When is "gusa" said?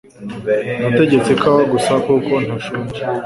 1.73-1.93